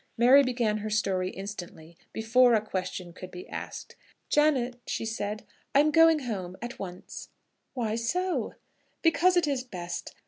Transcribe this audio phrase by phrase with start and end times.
[0.17, 3.95] Mary began her story instantly, before a question could be asked.
[4.29, 7.29] "Janet," she said, "I am going home at once."
[7.75, 8.55] "Why so?"
[9.03, 10.15] "Because it is best.